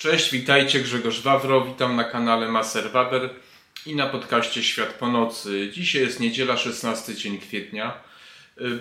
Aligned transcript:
Cześć, 0.00 0.32
witajcie, 0.32 0.80
Grzegorz 0.80 1.20
Wawro, 1.20 1.64
witam 1.64 1.96
na 1.96 2.04
kanale 2.04 2.48
Maser 2.48 2.90
Waber 2.90 3.30
i 3.86 3.96
na 3.96 4.06
podcaście 4.06 4.62
Świat 4.62 4.92
po 4.92 5.08
nocy. 5.08 5.70
Dzisiaj 5.72 6.02
jest 6.02 6.20
niedziela, 6.20 6.56
16 6.56 7.14
dzień 7.14 7.38
kwietnia. 7.38 8.02
Y, 8.60 8.78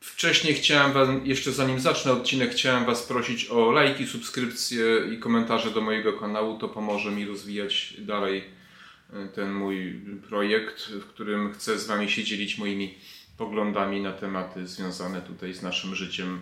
wcześniej 0.00 0.54
chciałem 0.54 0.92
wam, 0.92 1.26
jeszcze 1.26 1.52
zanim 1.52 1.80
zacznę 1.80 2.12
odcinek, 2.12 2.50
chciałem 2.50 2.84
Was 2.84 3.02
prosić 3.02 3.50
o 3.50 3.70
lajki, 3.70 4.06
subskrypcje 4.06 4.84
i 5.12 5.18
komentarze 5.18 5.70
do 5.70 5.80
mojego 5.80 6.12
kanału. 6.12 6.58
To 6.58 6.68
pomoże 6.68 7.10
mi 7.10 7.26
rozwijać 7.26 7.94
dalej 7.98 8.44
y, 9.12 9.28
ten 9.34 9.52
mój 9.52 10.00
projekt, 10.28 10.88
w 10.88 11.04
którym 11.04 11.52
chcę 11.52 11.78
z 11.78 11.86
Wami 11.86 12.10
się 12.10 12.24
dzielić 12.24 12.58
moimi 12.58 12.94
poglądami 13.36 14.00
na 14.00 14.12
tematy 14.12 14.66
związane 14.66 15.22
tutaj 15.22 15.54
z 15.54 15.62
naszym 15.62 15.94
życiem 15.94 16.40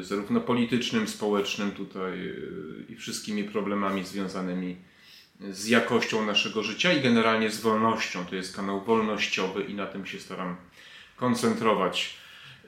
zarówno 0.00 0.40
politycznym, 0.40 1.08
społecznym 1.08 1.70
tutaj 1.70 2.12
y, 2.12 2.84
i 2.88 2.96
wszystkimi 2.96 3.44
problemami 3.44 4.04
związanymi 4.04 4.76
z 5.50 5.66
jakością 5.66 6.26
naszego 6.26 6.62
życia 6.62 6.92
i 6.92 7.00
generalnie 7.00 7.50
z 7.50 7.60
wolnością. 7.60 8.26
To 8.26 8.36
jest 8.36 8.56
kanał 8.56 8.84
wolnościowy 8.84 9.62
i 9.62 9.74
na 9.74 9.86
tym 9.86 10.06
się 10.06 10.20
staram 10.20 10.56
koncentrować. 11.16 12.16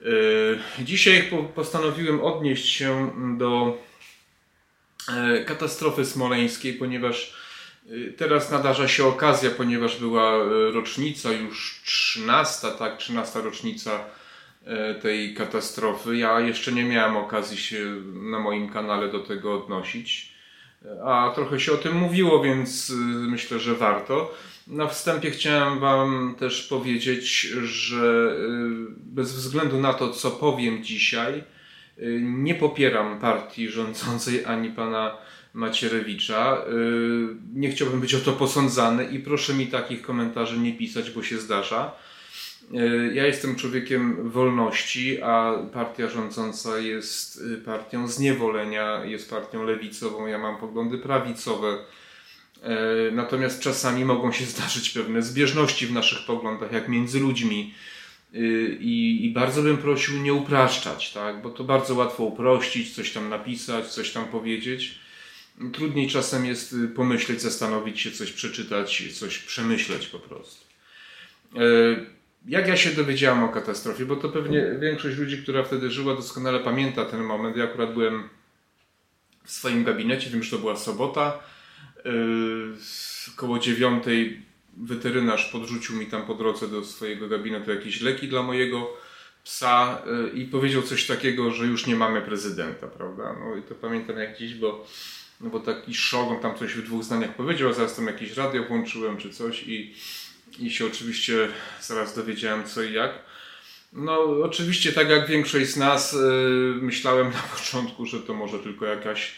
Y, 0.05 0.83
dzisiaj 0.83 1.31
postanowiłem 1.55 2.21
odnieść 2.21 2.65
się 2.69 3.11
do 3.37 3.77
katastrofy 5.45 6.05
smoleńskiej, 6.05 6.73
ponieważ 6.73 7.33
teraz 8.17 8.51
nadarza 8.51 8.87
się 8.87 9.05
okazja, 9.05 9.49
ponieważ 9.49 9.99
była 9.99 10.37
rocznica, 10.73 11.31
już 11.31 11.81
13, 11.85 12.67
tak, 12.79 12.97
13 12.97 13.41
rocznica 13.41 14.05
tej 15.01 15.33
katastrofy. 15.33 16.17
Ja 16.17 16.39
jeszcze 16.39 16.71
nie 16.71 16.83
miałem 16.83 17.17
okazji 17.17 17.57
się 17.57 17.95
na 18.13 18.39
moim 18.39 18.69
kanale 18.69 19.11
do 19.11 19.19
tego 19.19 19.63
odnosić, 19.63 20.33
a 21.05 21.31
trochę 21.35 21.59
się 21.59 21.71
o 21.73 21.77
tym 21.77 21.95
mówiło, 21.95 22.43
więc 22.43 22.89
y, 22.89 22.93
myślę, 23.29 23.59
że 23.59 23.75
warto. 23.75 24.35
Na 24.67 24.87
wstępie 24.87 25.31
chciałem 25.31 25.79
Wam 25.79 26.35
też 26.39 26.67
powiedzieć, 26.67 27.41
że 27.63 28.35
y, 28.39 28.95
bez 28.97 29.33
względu 29.33 29.79
na 29.79 29.93
to, 29.93 30.09
co 30.09 30.31
powiem 30.31 30.83
dzisiaj, 30.83 31.43
nie 32.21 32.55
popieram 32.55 33.19
partii 33.19 33.69
rządzącej 33.69 34.45
ani 34.45 34.69
pana 34.69 35.17
Macierewicza. 35.53 36.61
Nie 37.53 37.69
chciałbym 37.69 38.01
być 38.01 38.15
o 38.15 38.19
to 38.19 38.33
posądzany 38.33 39.05
i 39.05 39.19
proszę 39.19 39.53
mi 39.53 39.67
takich 39.67 40.01
komentarzy 40.01 40.59
nie 40.59 40.73
pisać, 40.73 41.11
bo 41.11 41.23
się 41.23 41.37
zdarza. 41.37 41.91
E, 42.73 43.13
ja 43.13 43.25
jestem 43.25 43.55
człowiekiem 43.55 44.29
wolności, 44.29 45.21
a 45.21 45.53
partia 45.73 46.09
rządząca 46.09 46.77
jest 46.77 47.41
y, 47.41 47.57
partią 47.57 48.07
zniewolenia, 48.07 49.05
jest 49.05 49.29
partią 49.29 49.63
lewicową. 49.63 50.27
Ja 50.27 50.37
mam 50.37 50.57
poglądy 50.57 50.97
prawicowe. 50.97 51.77
E, 52.61 53.11
natomiast 53.11 53.61
czasami 53.61 54.05
mogą 54.05 54.31
się 54.31 54.45
zdarzyć 54.45 54.89
pewne 54.89 55.21
zbieżności 55.21 55.87
w 55.87 55.93
naszych 55.93 56.25
poglądach, 56.25 56.71
jak 56.71 56.89
między 56.89 57.19
ludźmi. 57.19 57.73
Y, 58.35 58.77
I, 58.79 59.25
I, 59.25 59.33
bardzo 59.33 59.63
bym 59.63 59.77
prosił 59.77 60.21
nie 60.21 60.33
upraszczać, 60.33 61.13
tak? 61.13 61.41
bo 61.41 61.49
to 61.49 61.63
bardzo 61.63 61.95
łatwo 61.95 62.23
uprościć, 62.23 62.95
coś 62.95 63.11
tam 63.11 63.29
napisać, 63.29 63.87
coś 63.87 64.11
tam 64.11 64.25
powiedzieć. 64.25 64.99
Trudniej 65.73 66.09
czasem 66.09 66.45
jest 66.45 66.73
y, 66.73 66.87
pomyśleć, 66.87 67.41
zastanowić 67.41 67.99
się, 68.01 68.11
coś 68.11 68.31
przeczytać, 68.31 69.03
coś 69.13 69.39
przemyśleć 69.39 70.07
po 70.07 70.19
prostu. 70.19 70.65
Jak 72.47 72.67
ja 72.67 72.77
się 72.77 72.91
dowiedziałam 72.91 73.43
o 73.43 73.49
katastrofie, 73.49 74.05
bo 74.05 74.15
to 74.15 74.29
pewnie 74.29 74.75
większość 74.79 75.17
ludzi, 75.17 75.43
która 75.43 75.63
wtedy 75.63 75.91
żyła, 75.91 76.15
doskonale 76.15 76.59
pamięta 76.59 77.05
ten 77.05 77.23
moment. 77.23 77.57
Ja 77.57 77.63
akurat 77.63 77.93
byłem 77.93 78.29
w 79.43 79.51
swoim 79.51 79.83
gabinecie, 79.83 80.29
wiem, 80.29 80.43
że 80.43 80.51
to 80.51 80.57
była 80.57 80.75
sobota. 80.75 81.39
Yy, 82.05 82.11
koło 83.35 83.59
dziewiątej 83.59 84.41
weterynarz 84.77 85.51
podrzucił 85.51 85.95
mi 85.95 86.05
tam 86.05 86.25
po 86.25 86.35
drodze 86.35 86.67
do 86.67 86.83
swojego 86.83 87.27
gabinetu 87.27 87.71
jakieś 87.71 88.01
leki 88.01 88.27
dla 88.27 88.43
mojego 88.43 88.97
psa 89.43 90.01
yy, 90.05 90.29
i 90.29 90.45
powiedział 90.45 90.81
coś 90.81 91.07
takiego, 91.07 91.51
że 91.51 91.65
już 91.65 91.87
nie 91.87 91.95
mamy 91.95 92.21
prezydenta, 92.21 92.87
prawda? 92.87 93.35
No 93.39 93.55
i 93.55 93.61
to 93.61 93.75
pamiętam 93.75 94.17
jak 94.17 94.37
dziś, 94.37 94.53
bo, 94.53 94.87
no 95.41 95.49
bo 95.49 95.59
taki 95.59 95.95
szok, 95.95 96.29
on 96.29 96.39
tam 96.39 96.55
coś 96.55 96.73
w 96.73 96.85
dwóch 96.85 97.03
zdaniach 97.03 97.35
powiedział, 97.35 97.69
a 97.69 97.73
zaraz 97.73 97.95
tam 97.95 98.07
jakieś 98.07 98.37
radio 98.37 98.63
włączyłem 98.63 99.17
czy 99.17 99.29
coś 99.29 99.63
i 99.67 99.95
i 100.59 100.71
się 100.71 100.85
oczywiście 100.85 101.47
zaraz 101.81 102.15
dowiedziałem 102.15 102.63
co 102.63 102.83
i 102.83 102.93
jak. 102.93 103.11
No, 103.93 104.19
oczywiście, 104.43 104.93
tak 104.93 105.09
jak 105.09 105.27
większość 105.27 105.69
z 105.69 105.77
nas, 105.77 106.13
yy, 106.13 106.75
myślałem 106.81 107.31
na 107.31 107.41
początku, 107.57 108.05
że 108.05 108.19
to 108.19 108.33
może 108.33 108.59
tylko 108.59 108.85
jakaś 108.85 109.35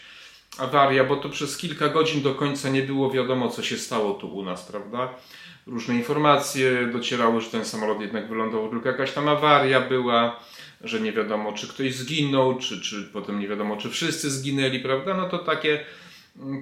awaria, 0.58 1.04
bo 1.04 1.16
to 1.16 1.28
przez 1.28 1.56
kilka 1.56 1.88
godzin 1.88 2.22
do 2.22 2.34
końca 2.34 2.68
nie 2.68 2.82
było 2.82 3.10
wiadomo, 3.10 3.48
co 3.48 3.62
się 3.62 3.78
stało 3.78 4.14
tu 4.14 4.36
u 4.36 4.42
nas, 4.42 4.64
prawda? 4.64 5.14
Różne 5.66 5.94
informacje 5.94 6.86
docierały, 6.92 7.40
że 7.40 7.50
ten 7.50 7.64
samolot 7.64 8.00
jednak 8.00 8.28
wylądował, 8.28 8.70
tylko 8.70 8.88
jakaś 8.88 9.12
tam 9.12 9.28
awaria 9.28 9.80
była, 9.80 10.40
że 10.80 11.00
nie 11.00 11.12
wiadomo, 11.12 11.52
czy 11.52 11.68
ktoś 11.68 11.94
zginął, 11.94 12.58
czy, 12.58 12.80
czy 12.80 13.02
potem 13.12 13.40
nie 13.40 13.48
wiadomo, 13.48 13.76
czy 13.76 13.90
wszyscy 13.90 14.30
zginęli, 14.30 14.80
prawda? 14.80 15.14
No 15.14 15.28
to 15.28 15.38
takie, 15.38 15.84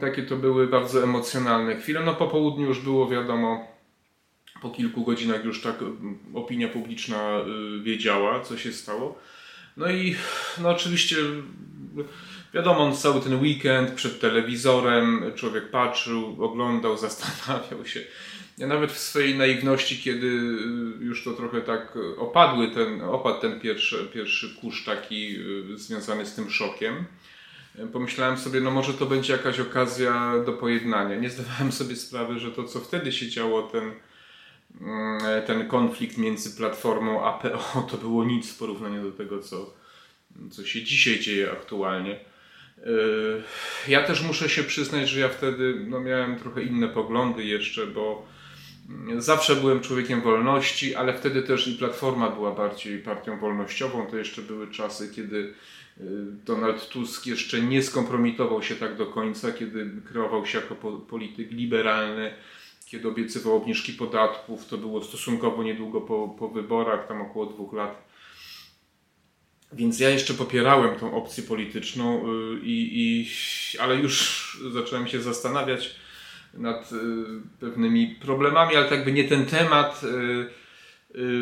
takie 0.01 0.23
to 0.23 0.37
były 0.37 0.67
bardzo 0.67 1.03
emocjonalne 1.03 1.77
chwile. 1.77 2.01
No 2.01 2.15
po 2.15 2.29
południu 2.29 2.67
już 2.67 2.81
było 2.81 3.09
wiadomo, 3.09 3.67
po 4.61 4.71
kilku 4.71 5.05
godzinach 5.05 5.45
już 5.45 5.61
tak 5.61 5.83
mm, 5.83 6.19
opinia 6.35 6.69
publiczna 6.69 7.41
y, 7.79 7.83
wiedziała, 7.83 8.41
co 8.41 8.59
się 8.59 8.73
stało. 8.73 9.19
No 9.77 9.91
i 9.91 10.15
no 10.63 10.69
oczywiście 10.69 11.17
wiadomo, 12.55 12.93
cały 12.93 13.21
ten 13.21 13.41
weekend 13.41 13.91
przed 13.91 14.21
telewizorem 14.21 15.23
człowiek 15.35 15.71
patrzył, 15.71 16.45
oglądał, 16.45 16.97
zastanawiał 17.09 17.87
się. 17.87 18.01
Ja 18.59 18.67
nawet 18.67 18.93
w 18.93 18.99
swojej 18.99 19.39
naiwności, 19.39 19.99
kiedy 19.99 20.27
y, 20.27 21.05
już 21.05 21.25
to 21.25 21.33
trochę 21.33 21.61
tak 21.61 21.99
opadły, 22.19 22.71
ten, 22.71 23.03
opadł 23.03 23.41
ten 23.41 23.61
pierwszy, 23.61 24.09
pierwszy 24.15 24.55
kurz 24.61 24.85
taki 24.85 25.37
y, 25.73 25.79
związany 25.79 26.27
z 26.27 26.35
tym 26.35 26.51
szokiem, 26.51 27.05
pomyślałem 27.93 28.39
sobie, 28.39 28.61
no 28.61 28.71
może 28.71 28.95
to 28.95 29.07
będzie 29.07 29.33
jakaś 29.33 29.61
okazja 29.61 30.33
do 30.47 30.53
pojednania. 30.53 31.17
Nie 31.17 31.31
zdawałem 31.31 31.73
sobie 31.73 31.97
sprawy, 31.97 32.39
że 32.39 32.51
to, 32.51 32.65
co 32.65 32.81
wtedy 32.81 33.13
się 33.13 33.29
działo, 33.29 33.63
ten 33.63 33.93
ten 35.47 35.69
konflikt 35.69 36.19
między 36.19 36.57
Platformą 36.57 37.25
a 37.25 37.39
PO 37.39 37.83
to 37.91 37.97
było 37.97 38.25
nic 38.25 38.53
w 38.53 38.59
porównaniu 38.59 39.03
do 39.03 39.13
tego, 39.13 39.39
co, 39.39 39.75
co 40.51 40.65
się 40.65 40.83
dzisiaj 40.83 41.21
dzieje 41.21 41.53
aktualnie. 41.53 42.21
Yy, 42.87 43.43
ja 43.89 44.03
też 44.03 44.23
muszę 44.23 44.49
się 44.49 44.63
przyznać, 44.63 45.09
że 45.09 45.21
ja 45.21 45.29
wtedy 45.29 45.85
no, 45.89 46.01
miałem 46.01 46.39
trochę 46.39 46.63
inne 46.63 46.89
poglądy 46.89 47.45
jeszcze, 47.45 47.87
bo 47.87 48.27
zawsze 49.19 49.57
byłem 49.57 49.81
człowiekiem 49.81 50.21
wolności, 50.21 50.95
ale 50.95 51.15
wtedy 51.15 51.43
też 51.43 51.69
i 51.69 51.75
Platforma 51.75 52.31
była 52.31 52.53
bardziej 52.53 52.99
partią 52.99 53.39
wolnościową. 53.39 54.07
To 54.07 54.17
jeszcze 54.17 54.43
były 54.43 54.71
czasy, 54.71 55.13
kiedy 55.15 55.37
yy, 55.37 56.07
Donald 56.45 56.89
Tusk 56.89 57.27
jeszcze 57.27 57.61
nie 57.61 57.83
skompromitował 57.83 58.63
się 58.63 58.75
tak 58.75 58.97
do 58.97 59.07
końca, 59.07 59.53
kiedy 59.53 59.91
kreował 60.05 60.47
się 60.47 60.59
jako 60.59 60.75
polityk 61.09 61.51
liberalny 61.51 62.35
kiedy 62.91 63.09
obiecywał 63.09 63.57
obniżki 63.57 63.93
podatków, 63.93 64.67
to 64.67 64.79
było 64.79 65.05
stosunkowo 65.05 65.63
niedługo 65.63 66.01
po, 66.01 66.29
po 66.39 66.49
wyborach, 66.49 67.09
tam 67.09 67.23
około 67.23 67.47
dwóch 67.47 67.73
lat. 67.73 68.11
Więc 69.73 70.01
ja 70.01 70.11
jeszcze 70.11 70.35
popierałem 70.35 70.99
tą 70.99 71.15
opcję 71.15 71.43
polityczną, 71.43 72.23
y, 72.23 72.61
i, 72.63 72.89
i, 72.93 73.29
ale 73.79 73.97
już 73.97 74.59
zacząłem 74.73 75.09
się 75.09 75.23
zastanawiać 75.23 75.95
nad 76.55 76.93
y, 76.93 76.97
pewnymi 77.61 78.17
problemami, 78.21 78.77
ale 78.77 78.89
tak 78.89 79.05
by 79.05 79.13
nie 79.13 79.25
ten 79.25 79.47
temat. 79.47 80.01
Y, 80.05 80.47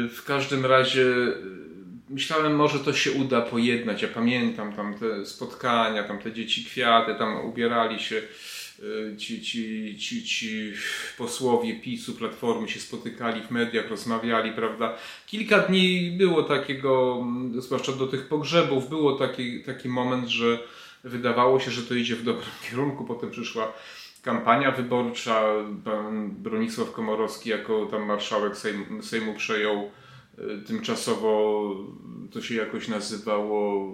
w 0.08 0.25
każdym 0.26 0.66
razie 0.66 1.04
myślałem, 2.10 2.56
może 2.56 2.78
to 2.78 2.92
się 2.92 3.12
uda 3.12 3.41
pojednać. 3.41 4.03
Ja 4.03 4.08
pamiętam 4.08 4.72
tam 4.72 4.98
te 4.98 5.26
spotkania, 5.26 6.04
tam 6.04 6.19
te 6.19 6.32
dzieci 6.32 6.64
kwiaty, 6.64 7.14
tam 7.14 7.44
ubierali 7.44 8.00
się 8.00 8.22
ci, 9.19 9.43
ci, 9.43 9.97
ci, 9.99 10.25
ci 10.25 10.73
posłowie 11.19 11.81
PiSu, 11.81 12.14
Platformy 12.14 12.69
się 12.69 12.81
spotykali 12.81 13.43
w 13.43 13.50
mediach, 13.50 13.91
rozmawiali, 13.91 14.52
prawda. 14.52 14.97
Kilka 15.26 15.58
dni 15.58 16.11
było 16.19 16.43
takiego, 16.43 17.19
mm, 17.23 17.62
zwłaszcza 17.62 17.93
do 17.93 18.06
tych 18.06 18.29
pogrzebów, 18.29 18.88
było 18.88 19.12
taki, 19.12 19.62
taki 19.62 19.88
moment, 19.88 20.29
że 20.29 20.58
wydawało 21.05 21.61
się, 21.61 21.70
że 21.70 21.82
to 21.82 21.94
idzie 21.94 22.17
w 22.17 22.23
dobrym 22.23 22.50
kierunku. 22.70 23.05
Potem 23.05 23.31
przyszła 23.31 23.73
kampania 24.23 24.70
wyborcza, 24.70 25.43
pan 25.85 26.31
Bronisław 26.31 26.93
Komorowski 26.93 27.50
jako 27.50 27.87
tam 27.87 28.06
marszałek 28.06 28.56
Sejmu, 28.56 29.02
Sejmu 29.02 29.35
przejął 29.35 29.91
e, 30.38 30.58
tymczasowo, 30.67 31.75
to 32.32 32.43
się 32.43 32.55
jakoś 32.55 32.88
nazywało, 32.88 33.93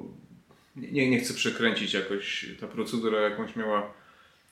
nie, 0.77 1.11
nie 1.11 1.21
chcę 1.21 1.35
przekręcić 1.35 1.95
jakoś, 1.95 2.47
ta 2.61 2.67
procedura 2.67 3.21
jakąś 3.21 3.57
miała 3.57 4.04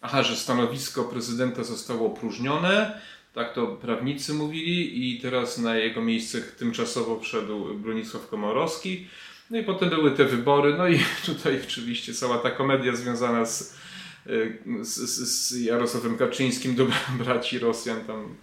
aha, 0.03 0.23
że 0.23 0.37
stanowisko 0.37 1.05
prezydenta 1.05 1.65
zostało 1.65 2.07
opróżnione, 2.07 3.01
tak 3.35 3.55
to 3.55 3.67
prawnicy 3.67 4.35
mówili 4.35 5.11
i 5.17 5.21
teraz 5.21 5.59
na 5.59 5.77
jego 5.77 6.03
miejsce 6.03 6.41
tymczasowo 6.41 7.21
wszedł 7.21 7.75
Bronisław 7.75 8.29
Komorowski. 8.29 9.07
No 9.51 9.59
i 9.59 9.65
potem 9.65 9.91
były 9.91 10.11
te 10.11 10.25
wybory, 10.25 10.75
no 10.79 10.89
i 10.89 11.01
tutaj 11.27 11.61
oczywiście 11.65 12.15
cała 12.15 12.39
ta 12.39 12.51
komedia 12.51 12.97
związana 12.97 13.47
z 13.47 13.83
z, 14.83 14.97
z 15.29 15.61
Jarosławem 15.61 16.17
Kaczyńskim 16.17 16.75
do 16.75 16.87
braci 17.25 17.59
Rosjan. 17.59 18.05
Tam, 18.05 18.35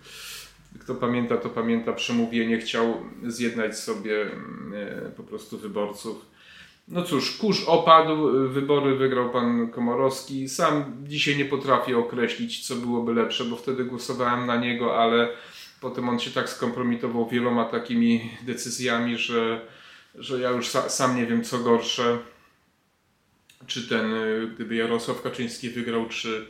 kto 0.80 0.96
pamięta, 0.96 1.38
to 1.38 1.50
pamięta 1.50 1.94
przemówienie, 1.94 2.58
chciał 2.58 3.04
zjednać 3.28 3.80
sobie 3.80 4.26
po 5.18 5.24
prostu 5.24 5.58
wyborców. 5.58 6.26
No 6.90 7.04
cóż, 7.04 7.38
kurz 7.38 7.64
opadł, 7.64 8.50
wybory 8.50 8.96
wygrał 8.96 9.30
pan 9.30 9.72
Komorowski. 9.72 10.50
Sam 10.50 10.96
dzisiaj 11.04 11.38
nie 11.38 11.46
potrafię 11.46 11.98
określić, 11.98 12.68
co 12.68 12.76
byłoby 12.76 13.14
lepsze, 13.14 13.46
bo 13.46 13.56
wtedy 13.56 13.86
głosowałem 13.86 14.46
na 14.46 14.56
niego, 14.58 14.98
ale 15.00 15.30
potem 15.82 16.10
on 16.10 16.20
się 16.20 16.32
tak 16.32 16.50
skompromitował 16.50 17.28
wieloma 17.28 17.66
takimi 17.66 18.32
decyzjami, 18.42 19.18
że, 19.18 19.62
że 20.16 20.40
ja 20.40 20.50
już 20.50 20.68
sa, 20.70 20.90
sam 20.90 21.16
nie 21.16 21.26
wiem, 21.26 21.44
co 21.44 21.60
gorsze. 21.60 22.18
Czy 23.68 23.88
ten, 23.88 24.14
gdyby 24.56 24.76
Jarosław 24.76 25.22
Kaczyński 25.22 25.70
wygrał, 25.70 26.08
czy, 26.10 26.48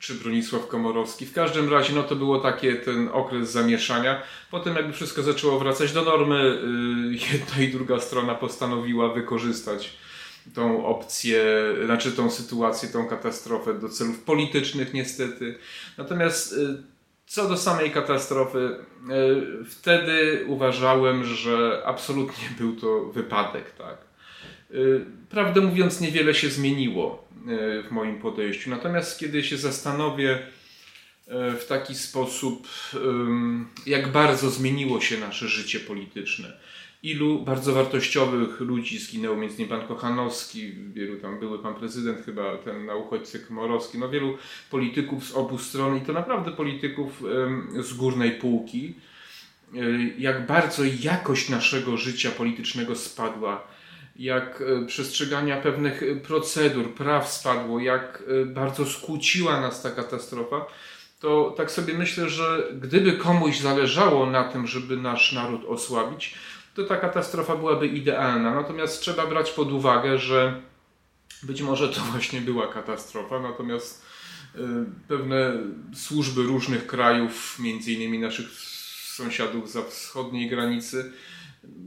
czy 0.00 0.14
Bronisław 0.14 0.68
Komorowski. 0.68 1.26
W 1.26 1.32
każdym 1.32 1.72
razie 1.72 1.94
no 1.94 2.02
to 2.02 2.16
było 2.16 2.38
takie 2.38 2.76
ten 2.76 3.08
okres 3.12 3.50
zamieszania. 3.50 4.22
Potem 4.50 4.76
jakby 4.76 4.92
wszystko 4.92 5.22
zaczęło 5.22 5.58
wracać 5.58 5.92
do 5.92 6.02
normy, 6.02 6.38
y, 6.38 7.34
jedna 7.34 7.64
i 7.64 7.68
druga 7.68 8.00
strona 8.00 8.34
postanowiła 8.34 9.08
wykorzystać 9.14 9.96
tą 10.54 10.86
opcję, 10.86 11.44
znaczy 11.84 12.12
tą 12.12 12.30
sytuację, 12.30 12.88
tą 12.88 13.06
katastrofę 13.06 13.74
do 13.74 13.88
celów 13.88 14.18
politycznych 14.18 14.94
niestety. 14.94 15.58
Natomiast 15.98 16.52
y, 16.52 16.82
co 17.26 17.48
do 17.48 17.56
samej 17.56 17.90
katastrofy, 17.90 18.76
y, 19.60 19.64
wtedy 19.64 20.44
uważałem, 20.48 21.24
że 21.24 21.82
absolutnie 21.86 22.48
był 22.58 22.76
to 22.76 23.04
wypadek, 23.04 23.70
tak. 23.70 24.10
Prawdę 25.30 25.60
mówiąc, 25.60 26.00
niewiele 26.00 26.34
się 26.34 26.48
zmieniło 26.48 27.29
w 27.88 27.90
moim 27.90 28.18
podejściu. 28.18 28.70
Natomiast 28.70 29.20
kiedy 29.20 29.44
się 29.44 29.56
zastanowię 29.56 30.38
e, 31.28 31.56
w 31.56 31.66
taki 31.66 31.94
sposób, 31.94 32.68
jak 33.86 34.12
bardzo 34.12 34.50
zmieniło 34.50 35.00
się 35.00 35.18
nasze 35.18 35.48
życie 35.48 35.80
polityczne, 35.80 36.52
ilu 37.02 37.42
bardzo 37.42 37.72
wartościowych 37.72 38.60
ludzi 38.60 38.98
zginęło, 38.98 39.36
między 39.36 39.56
innymi 39.56 39.70
pan 39.70 39.88
Kochanowski, 39.88 40.72
wielu 40.72 41.16
tam 41.16 41.38
były, 41.38 41.58
pan 41.58 41.74
prezydent 41.74 42.24
chyba, 42.24 42.58
ten 42.58 42.86
na 42.86 42.94
uchodźcy 42.94 43.40
Komorowski, 43.40 43.98
no 43.98 44.08
wielu 44.08 44.38
polityków 44.70 45.24
z 45.24 45.32
obu 45.32 45.58
stron 45.58 45.96
i 45.96 46.00
to 46.00 46.12
naprawdę 46.12 46.50
polityków 46.50 47.22
z 47.80 47.92
górnej 47.94 48.32
półki, 48.32 48.94
e, 49.74 49.78
jak 50.18 50.46
bardzo 50.46 50.82
jakość 51.00 51.48
naszego 51.48 51.96
życia 51.96 52.30
politycznego 52.30 52.96
spadła 52.96 53.66
jak 54.20 54.62
e, 54.62 54.86
przestrzegania 54.86 55.56
pewnych 55.56 56.02
e, 56.02 56.16
procedur, 56.16 56.94
praw 56.94 57.28
spadło, 57.28 57.80
jak 57.80 58.22
e, 58.42 58.46
bardzo 58.46 58.86
skłóciła 58.86 59.60
nas 59.60 59.82
ta 59.82 59.90
katastrofa, 59.90 60.66
to 61.20 61.54
tak 61.56 61.70
sobie 61.70 61.94
myślę, 61.94 62.28
że 62.28 62.72
gdyby 62.80 63.12
komuś 63.12 63.58
zależało 63.58 64.26
na 64.26 64.44
tym, 64.44 64.66
żeby 64.66 64.96
nasz 64.96 65.32
naród 65.32 65.64
osłabić, 65.64 66.34
to 66.74 66.84
ta 66.84 66.96
katastrofa 66.96 67.56
byłaby 67.56 67.86
idealna. 67.86 68.54
Natomiast 68.54 69.00
trzeba 69.00 69.26
brać 69.26 69.50
pod 69.50 69.72
uwagę, 69.72 70.18
że 70.18 70.60
być 71.42 71.62
może 71.62 71.88
to 71.88 72.00
właśnie 72.00 72.40
była 72.40 72.66
katastrofa, 72.66 73.40
natomiast 73.40 74.06
pewne 75.08 75.52
służby 75.94 76.42
różnych 76.42 76.86
krajów, 76.86 77.58
między 77.58 77.92
innymi 77.92 78.18
naszych 78.18 78.50
sąsiadów 79.04 79.72
za 79.72 79.82
wschodniej 79.82 80.48
granicy, 80.48 81.12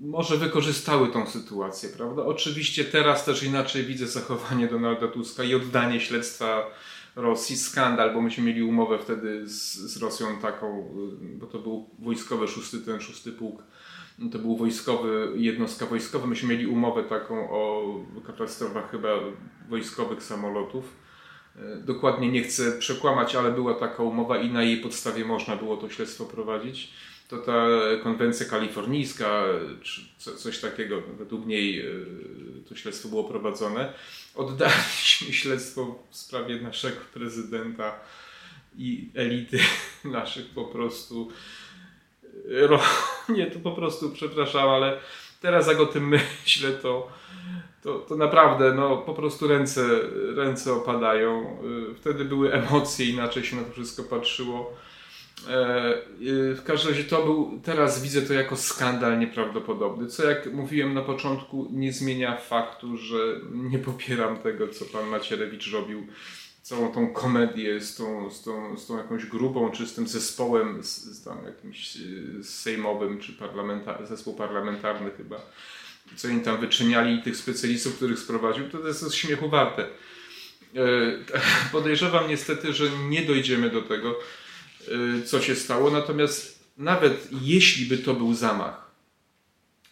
może 0.01 0.37
wykorzystały 0.37 1.07
tą 1.07 1.27
sytuację, 1.27 1.89
prawda? 1.89 2.25
Oczywiście 2.25 2.85
teraz 2.85 3.25
też 3.25 3.43
inaczej 3.43 3.85
widzę 3.85 4.07
zachowanie 4.07 4.67
Donalda 4.67 5.07
Tuska 5.07 5.43
i 5.43 5.55
oddanie 5.55 5.99
śledztwa 5.99 6.65
Rosji. 7.15 7.57
Skandal, 7.57 8.13
bo 8.13 8.21
myśmy 8.21 8.43
mieli 8.43 8.63
umowę 8.63 8.99
wtedy 8.99 9.47
z, 9.47 9.73
z 9.73 9.97
Rosją 9.97 10.27
taką, 10.41 10.93
bo 11.21 11.47
to 11.47 11.59
był 11.59 11.89
wojskowy 11.99 12.47
szósty, 12.47 12.79
ten 12.79 13.01
szósty 13.01 13.31
pułk, 13.31 13.63
to 14.31 14.39
był 14.39 14.57
wojskowy, 14.57 15.31
jednostka 15.35 15.85
wojskowa. 15.85 16.27
Myśmy 16.27 16.49
mieli 16.49 16.67
umowę 16.67 17.03
taką 17.03 17.49
o 17.49 17.83
katastrofach 18.27 18.91
chyba 18.91 19.09
wojskowych 19.69 20.23
samolotów. 20.23 21.03
Dokładnie 21.85 22.31
nie 22.31 22.43
chcę 22.43 22.71
przekłamać, 22.71 23.35
ale 23.35 23.51
była 23.51 23.73
taka 23.73 24.03
umowa 24.03 24.37
i 24.37 24.49
na 24.49 24.63
jej 24.63 24.77
podstawie 24.77 25.25
można 25.25 25.55
było 25.55 25.77
to 25.77 25.89
śledztwo 25.89 26.25
prowadzić 26.25 26.93
to 27.33 27.45
ta 27.45 27.67
konwencja 28.03 28.45
kalifornijska, 28.45 29.43
czy 29.81 30.35
coś 30.35 30.59
takiego, 30.59 31.01
według 31.17 31.45
niej 31.45 31.79
e, 31.79 31.83
to 32.69 32.75
śledztwo 32.75 33.09
było 33.09 33.23
prowadzone. 33.23 33.93
Oddaliśmy 34.35 35.33
śledztwo 35.43 35.99
w 36.09 36.17
sprawie 36.17 36.61
naszego 36.61 37.01
prezydenta 37.13 37.99
i 38.77 39.09
elity 39.15 39.59
naszych 40.03 40.49
po 40.49 40.65
prostu. 40.65 41.31
Nie, 43.29 43.51
to 43.51 43.59
po 43.59 43.71
prostu 43.71 44.11
przepraszam, 44.11 44.69
ale 44.69 44.99
teraz 45.41 45.67
jak 45.67 45.79
o 45.79 45.85
tym 45.85 46.07
myślę, 46.07 46.71
to, 46.71 47.11
to, 47.83 47.99
to 47.99 48.15
naprawdę 48.15 48.73
no, 48.73 48.97
po 48.97 49.13
prostu 49.13 49.47
ręce, 49.47 49.85
ręce 50.35 50.73
opadają. 50.73 51.57
E, 51.91 51.95
wtedy 51.95 52.25
były 52.25 52.53
emocje, 52.53 53.05
inaczej 53.05 53.43
się 53.43 53.55
na 53.55 53.63
to 53.63 53.71
wszystko 53.71 54.03
patrzyło. 54.03 54.73
E, 55.47 56.55
w 56.55 56.63
każdym 56.65 56.91
razie 56.91 57.03
to 57.03 57.25
był, 57.25 57.59
teraz 57.63 58.03
widzę 58.03 58.21
to 58.21 58.33
jako 58.33 58.57
skandal 58.57 59.19
nieprawdopodobny, 59.19 60.07
co 60.07 60.29
jak 60.29 60.53
mówiłem 60.53 60.93
na 60.93 61.01
początku 61.01 61.67
nie 61.71 61.93
zmienia 61.93 62.37
faktu, 62.37 62.97
że 62.97 63.17
nie 63.53 63.79
popieram 63.79 64.37
tego, 64.37 64.67
co 64.67 64.85
pan 64.85 65.07
Macierewicz 65.07 65.71
robił, 65.71 66.07
całą 66.61 66.91
tą 66.91 67.13
komedię 67.13 67.81
z 67.81 67.95
tą, 67.95 68.31
z 68.31 68.43
tą, 68.43 68.77
z 68.77 68.87
tą 68.87 68.97
jakąś 68.97 69.25
grupą, 69.25 69.71
czy 69.71 69.87
z 69.87 69.93
tym 69.93 70.07
zespołem, 70.07 70.83
z, 70.83 70.97
z 70.97 71.23
tam 71.23 71.37
jakimś 71.45 71.97
e, 71.97 72.43
sejmowym, 72.43 73.19
czy 73.19 73.33
parlamentar, 73.33 74.07
zespół 74.07 74.33
parlamentarny 74.33 75.11
chyba, 75.17 75.41
co 76.15 76.27
im 76.27 76.41
tam 76.41 76.57
wyczyniali 76.57 77.15
i 77.15 77.21
tych 77.21 77.37
specjalistów, 77.37 77.95
których 77.95 78.19
sprowadził, 78.19 78.69
to 78.69 78.87
jest 78.87 79.13
śmiechu 79.13 79.49
warte. 79.49 79.83
E, 79.83 79.89
podejrzewam 81.71 82.29
niestety, 82.29 82.73
że 82.73 82.85
nie 83.09 83.25
dojdziemy 83.25 83.69
do 83.69 83.81
tego, 83.81 84.15
Y, 84.15 84.42
co 85.25 85.41
się 85.41 85.55
stało. 85.55 85.91
Natomiast 85.91 86.63
nawet 86.77 87.27
jeśli 87.41 87.85
by 87.85 87.97
to 87.97 88.13
był 88.13 88.33
zamach, 88.33 88.91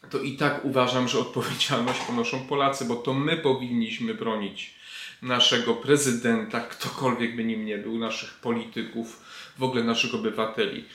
to 0.10 0.20
i 0.20 0.38
tak 0.38 0.66
uważam, 0.66 1.08
że 1.08 1.20
odpowiedzialność 1.20 2.00
ponoszą 2.00 2.48
Polacy, 2.48 2.86
bo 2.86 2.96
to 2.96 3.14
my 3.14 3.38
powinniśmy 3.38 4.14
bronić 4.14 4.74
naszego 5.22 5.74
prezydenta, 5.74 6.60
ktokolwiek 6.62 7.36
by 7.36 7.44
nim 7.44 7.66
nie 7.66 7.78
był, 7.78 7.98
naszych 7.98 8.34
polityków, 8.34 9.22
w 9.58 9.64
ogóle 9.64 9.84
naszych 9.84 10.16
obywateli. 10.16 10.86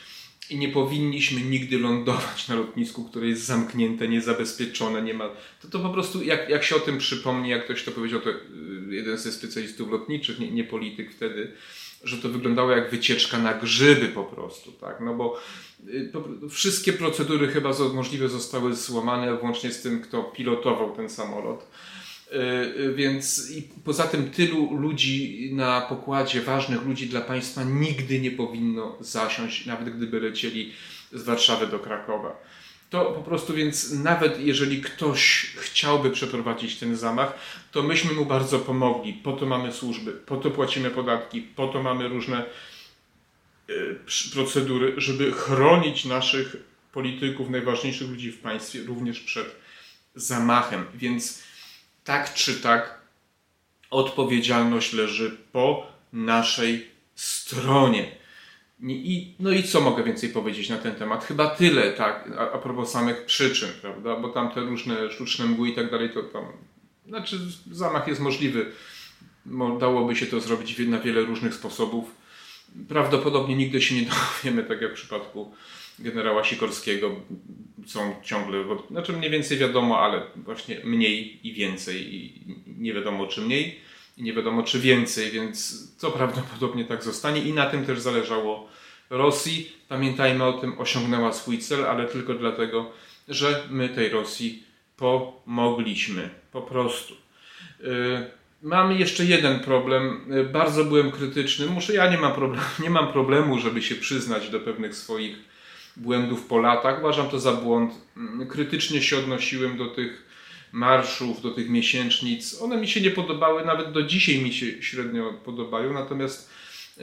I 0.50 0.58
nie 0.58 0.68
powinniśmy 0.68 1.40
nigdy 1.40 1.78
lądować 1.78 2.48
na 2.48 2.54
lotnisku, 2.54 3.04
które 3.04 3.28
jest 3.28 3.44
zamknięte, 3.44 4.08
niezabezpieczone, 4.08 5.02
nie 5.02 5.14
ma. 5.14 5.30
To, 5.62 5.68
to 5.68 5.78
po 5.78 5.90
prostu, 5.90 6.22
jak, 6.22 6.48
jak 6.48 6.64
się 6.64 6.76
o 6.76 6.80
tym 6.80 6.98
przypomni, 6.98 7.50
jak 7.50 7.64
ktoś 7.64 7.84
to 7.84 7.90
powiedział, 7.90 8.20
to 8.20 8.30
y, 8.30 8.34
jeden 8.90 9.18
ze 9.18 9.32
specjalistów 9.32 9.90
lotniczych, 9.90 10.38
nie, 10.38 10.50
nie 10.50 10.64
polityk 10.64 11.12
wtedy, 11.12 11.52
że 12.04 12.16
to 12.16 12.28
wyglądało 12.28 12.70
jak 12.70 12.90
wycieczka 12.90 13.38
na 13.38 13.54
grzyby 13.54 14.08
po 14.08 14.24
prostu, 14.24 14.72
tak? 14.72 15.00
No 15.00 15.14
bo 15.14 15.40
y, 15.88 16.12
wszystkie 16.50 16.92
procedury 16.92 17.48
chyba 17.48 17.72
możliwe 17.94 18.28
zostały 18.28 18.74
złamane, 18.74 19.36
włącznie 19.36 19.70
z 19.70 19.82
tym, 19.82 20.00
kto 20.02 20.22
pilotował 20.22 20.96
ten 20.96 21.10
samolot. 21.10 21.66
Y, 22.32 22.36
y, 22.80 22.94
więc 22.94 23.50
i 23.50 23.62
poza 23.84 24.04
tym 24.04 24.30
tylu 24.30 24.76
ludzi 24.76 25.50
na 25.52 25.80
pokładzie, 25.80 26.40
ważnych 26.40 26.82
ludzi 26.82 27.06
dla 27.06 27.20
państwa 27.20 27.64
nigdy 27.64 28.20
nie 28.20 28.30
powinno 28.30 28.96
zasiąść, 29.00 29.66
nawet 29.66 29.96
gdyby 29.96 30.20
lecieli 30.20 30.72
z 31.12 31.22
Warszawy 31.22 31.66
do 31.66 31.78
Krakowa. 31.78 32.36
To 32.90 33.04
po 33.04 33.22
prostu 33.22 33.54
więc 33.54 33.92
nawet 33.92 34.40
jeżeli 34.40 34.82
ktoś 34.82 35.52
chciałby 35.56 36.10
przeprowadzić 36.10 36.76
ten 36.76 36.96
zamach, 36.96 37.38
to 37.72 37.82
myśmy 37.82 38.12
mu 38.12 38.24
bardzo 38.24 38.58
pomogli. 38.58 39.12
Po 39.12 39.32
to 39.32 39.46
mamy 39.46 39.72
służby, 39.72 40.12
po 40.12 40.36
to 40.36 40.50
płacimy 40.50 40.90
podatki, 40.90 41.42
po 41.42 41.68
to 41.68 41.82
mamy 41.82 42.08
różne 42.08 42.38
e, 42.38 43.72
procedury, 44.32 44.94
żeby 44.96 45.32
chronić 45.32 46.04
naszych 46.04 46.56
polityków, 46.92 47.50
najważniejszych 47.50 48.10
ludzi 48.10 48.32
w 48.32 48.38
państwie, 48.38 48.82
również 48.82 49.20
przed 49.20 49.56
zamachem. 50.14 50.84
Więc 50.94 51.45
tak 52.06 52.34
czy 52.34 52.60
tak, 52.60 53.00
odpowiedzialność 53.90 54.92
leży 54.92 55.36
po 55.52 55.86
naszej 56.12 56.90
stronie. 57.14 58.16
I, 58.82 59.34
no 59.40 59.50
i 59.50 59.62
co 59.62 59.80
mogę 59.80 60.04
więcej 60.04 60.30
powiedzieć 60.30 60.68
na 60.68 60.78
ten 60.78 60.94
temat? 60.94 61.24
Chyba 61.24 61.50
tyle, 61.50 61.92
tak, 61.92 62.30
a, 62.38 62.52
a 62.52 62.58
propos 62.58 62.90
samych 62.90 63.24
przyczyn, 63.24 63.68
prawda? 63.80 64.16
Bo 64.16 64.28
tam 64.28 64.50
te 64.50 64.60
różne 64.60 65.10
sztuczne 65.10 65.46
mgły 65.46 65.68
i 65.68 65.74
tak 65.74 65.90
dalej, 65.90 66.10
to 66.10 66.22
tam, 66.22 66.44
znaczy 67.08 67.38
zamach 67.70 68.08
jest 68.08 68.20
możliwy. 68.20 68.72
Dałoby 69.80 70.16
się 70.16 70.26
to 70.26 70.40
zrobić 70.40 70.78
na 70.78 71.00
wiele 71.00 71.20
różnych 71.20 71.54
sposobów. 71.54 72.14
Prawdopodobnie 72.88 73.56
nigdy 73.56 73.80
się 73.82 73.94
nie 73.94 74.06
dowiemy, 74.42 74.62
tak 74.62 74.80
jak 74.80 74.92
w 74.92 74.94
przypadku 74.94 75.54
generała 75.98 76.44
Sikorskiego. 76.44 77.16
Są 77.86 78.14
ciągle, 78.22 78.64
znaczy 78.90 79.12
mniej 79.12 79.30
więcej 79.30 79.58
wiadomo, 79.58 80.00
ale 80.00 80.22
właśnie 80.36 80.80
mniej 80.84 81.48
i 81.48 81.52
więcej 81.52 82.14
i 82.14 82.42
nie 82.78 82.92
wiadomo 82.94 83.26
czy 83.26 83.40
mniej. 83.40 83.80
i 84.16 84.22
nie 84.22 84.32
wiadomo 84.32 84.62
czy 84.62 84.80
więcej, 84.80 85.30
więc 85.30 85.88
to 86.00 86.10
prawdopodobnie 86.10 86.84
tak 86.84 87.02
zostanie 87.02 87.40
i 87.40 87.52
na 87.52 87.66
tym 87.66 87.86
też 87.86 88.00
zależało 88.00 88.68
Rosji. 89.10 89.72
Pamiętajmy 89.88 90.44
o 90.44 90.52
tym, 90.52 90.78
osiągnęła 90.78 91.32
swój 91.32 91.58
cel, 91.58 91.84
ale 91.84 92.06
tylko 92.06 92.34
dlatego, 92.34 92.92
że 93.28 93.62
my 93.70 93.88
tej 93.88 94.08
Rosji 94.08 94.62
pomogliśmy. 94.96 96.30
Po 96.52 96.62
prostu. 96.62 97.14
Y, 97.80 98.30
mamy 98.66 98.98
jeszcze 98.98 99.24
jeden 99.24 99.60
problem. 99.60 100.32
Y, 100.32 100.44
bardzo 100.44 100.84
byłem 100.84 101.10
krytyczny. 101.10 101.66
Muszę, 101.66 101.94
ja 101.94 102.10
nie 102.10 102.18
mam, 102.18 102.32
problemu, 102.32 102.64
nie 102.84 102.90
mam 102.90 103.12
problemu, 103.12 103.58
żeby 103.58 103.82
się 103.82 103.94
przyznać 103.94 104.50
do 104.50 104.60
pewnych 104.60 104.94
swoich 104.94 105.36
błędów 105.96 106.46
po 106.46 106.58
latach. 106.58 106.98
Uważam 106.98 107.28
to 107.28 107.40
za 107.40 107.52
błąd. 107.52 107.92
Mm, 108.16 108.48
krytycznie 108.48 109.02
się 109.02 109.18
odnosiłem 109.18 109.76
do 109.76 109.86
tych 109.86 110.26
marszów, 110.72 111.42
do 111.42 111.50
tych 111.50 111.70
miesięcznic. 111.70 112.62
One 112.62 112.76
mi 112.76 112.88
się 112.88 113.00
nie 113.00 113.10
podobały, 113.10 113.64
nawet 113.64 113.92
do 113.92 114.02
dzisiaj 114.02 114.38
mi 114.38 114.52
się 114.52 114.82
średnio 114.82 115.32
podobają. 115.44 115.92
Natomiast 115.92 116.50
y, 116.98 117.02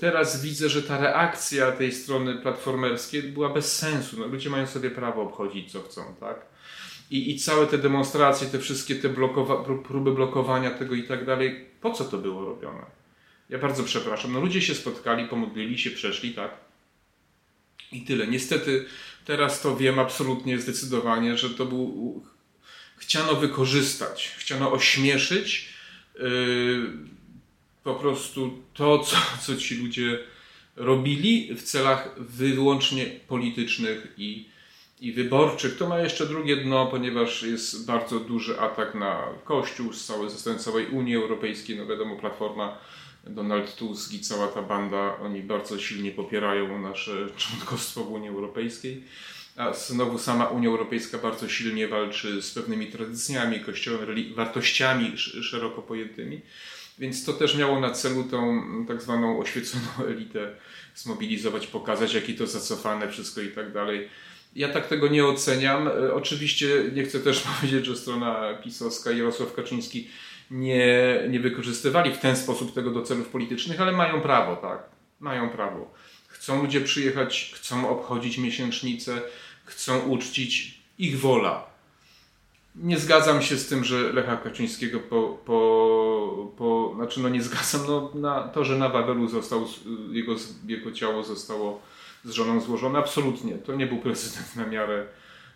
teraz 0.00 0.42
widzę, 0.42 0.68
że 0.68 0.82
ta 0.82 1.00
reakcja 1.00 1.72
tej 1.72 1.92
strony 1.92 2.34
platformerskiej 2.34 3.22
była 3.22 3.48
bez 3.48 3.78
sensu. 3.78 4.16
No, 4.20 4.26
ludzie 4.26 4.50
mają 4.50 4.66
sobie 4.66 4.90
prawo 4.90 5.22
obchodzić 5.22 5.72
co 5.72 5.80
chcą, 5.80 6.02
tak? 6.20 6.57
I, 7.10 7.30
I 7.30 7.38
całe 7.38 7.66
te 7.66 7.78
demonstracje, 7.78 8.48
te 8.48 8.58
wszystkie 8.58 8.94
te 8.94 9.08
blokowa 9.08 9.64
próby 9.88 10.12
blokowania 10.12 10.70
tego 10.70 10.94
i 10.94 11.02
tak 11.02 11.26
dalej, 11.26 11.64
po 11.80 11.92
co 11.92 12.04
to 12.04 12.18
było 12.18 12.44
robione? 12.44 12.86
Ja 13.50 13.58
bardzo 13.58 13.84
przepraszam. 13.84 14.32
No 14.32 14.40
ludzie 14.40 14.62
się 14.62 14.74
spotkali, 14.74 15.28
pomodlili 15.28 15.78
się, 15.78 15.90
przeszli, 15.90 16.34
tak? 16.34 16.50
I 17.92 18.02
tyle. 18.02 18.26
Niestety 18.26 18.84
teraz 19.24 19.60
to 19.60 19.76
wiem 19.76 19.98
absolutnie 19.98 20.58
zdecydowanie, 20.58 21.36
że 21.36 21.50
to 21.50 21.66
był. 21.66 22.22
Chciano 22.96 23.34
wykorzystać, 23.34 24.34
chciano 24.38 24.72
ośmieszyć 24.72 25.68
yy, 26.14 26.90
po 27.84 27.94
prostu 27.94 28.62
to, 28.74 28.98
co, 28.98 29.16
co 29.42 29.56
ci 29.56 29.76
ludzie 29.76 30.18
robili 30.76 31.54
w 31.54 31.62
celach 31.62 32.14
wyłącznie 32.18 33.06
politycznych 33.06 34.06
i 34.16 34.48
i 35.00 35.12
wyborczych, 35.12 35.76
to 35.76 35.88
ma 35.88 35.98
jeszcze 35.98 36.26
drugie 36.26 36.56
dno, 36.56 36.86
ponieważ 36.86 37.42
jest 37.42 37.86
bardzo 37.86 38.20
duży 38.20 38.60
atak 38.60 38.94
na 38.94 39.24
Kościół 39.44 39.92
z 39.92 40.04
całej, 40.04 40.30
ze 40.30 40.58
całej 40.58 40.86
Unii 40.86 41.16
Europejskiej. 41.16 41.76
No 41.76 41.86
wiadomo, 41.86 42.16
Platforma, 42.16 42.78
Donald 43.26 43.76
Tusk 43.76 44.12
i 44.12 44.20
cała 44.20 44.48
ta 44.48 44.62
banda, 44.62 45.18
oni 45.18 45.42
bardzo 45.42 45.78
silnie 45.78 46.10
popierają 46.10 46.78
nasze 46.82 47.12
członkostwo 47.36 48.04
w 48.04 48.12
Unii 48.12 48.28
Europejskiej. 48.28 49.04
A 49.56 49.72
znowu 49.72 50.18
sama 50.18 50.46
Unia 50.46 50.68
Europejska 50.68 51.18
bardzo 51.18 51.48
silnie 51.48 51.88
walczy 51.88 52.42
z 52.42 52.54
pewnymi 52.54 52.86
tradycjami, 52.86 53.60
kościołem, 53.60 54.34
wartościami 54.34 55.12
szeroko 55.18 55.82
pojętymi. 55.82 56.40
Więc 56.98 57.24
to 57.24 57.32
też 57.32 57.56
miało 57.56 57.80
na 57.80 57.90
celu 57.90 58.24
tą 58.24 58.62
tak 58.88 59.02
zwaną 59.02 59.38
oświeconą 59.38 59.84
elitę 60.08 60.54
zmobilizować, 60.94 61.66
pokazać, 61.66 62.14
jakie 62.14 62.34
to 62.34 62.46
zacofane 62.46 63.08
wszystko 63.08 63.40
i 63.40 63.48
tak 63.48 63.72
dalej. 63.72 64.08
Ja 64.56 64.68
tak 64.68 64.86
tego 64.86 65.08
nie 65.08 65.26
oceniam. 65.26 65.88
E, 65.88 66.14
oczywiście 66.14 66.68
nie 66.94 67.04
chcę 67.04 67.20
też 67.20 67.40
powiedzieć, 67.60 67.86
że 67.86 67.96
strona 67.96 68.54
pisowska 68.64 69.10
i 69.10 69.18
Jarosław 69.18 69.54
Kaczyński 69.54 70.08
nie, 70.50 71.22
nie 71.30 71.40
wykorzystywali 71.40 72.14
w 72.14 72.18
ten 72.18 72.36
sposób 72.36 72.74
tego 72.74 72.90
do 72.90 73.02
celów 73.02 73.28
politycznych, 73.28 73.80
ale 73.80 73.92
mają 73.92 74.20
prawo, 74.20 74.56
tak. 74.56 74.82
Mają 75.20 75.50
prawo. 75.50 75.94
Chcą 76.28 76.62
ludzie 76.62 76.80
przyjechać, 76.80 77.52
chcą 77.54 77.88
obchodzić 77.88 78.38
miesięcznicę, 78.38 79.20
chcą 79.64 80.00
uczcić 80.00 80.80
ich 80.98 81.20
wola. 81.20 81.66
Nie 82.76 82.98
zgadzam 82.98 83.42
się 83.42 83.56
z 83.56 83.68
tym, 83.68 83.84
że 83.84 84.12
Lecha 84.12 84.36
Kaczyńskiego 84.36 85.00
po, 85.00 85.38
po, 85.44 86.52
po 86.58 86.92
znaczy 86.96 87.20
no 87.20 87.28
nie 87.28 87.42
zgadzam 87.42 87.80
no, 87.86 88.10
na 88.14 88.48
to, 88.48 88.64
że 88.64 88.78
na 88.78 88.88
Wawelu 88.88 89.28
został, 89.28 89.66
jego, 90.10 90.34
jego 90.66 90.92
ciało 90.92 91.22
zostało 91.22 91.82
z 92.24 92.30
żoną 92.30 92.60
złożone. 92.60 92.98
Absolutnie. 92.98 93.54
To 93.54 93.74
nie 93.74 93.86
był 93.86 93.98
prezydent 93.98 94.56
na 94.56 94.66
miarę 94.66 95.06